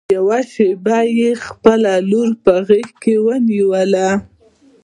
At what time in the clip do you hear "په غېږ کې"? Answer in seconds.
2.43-3.13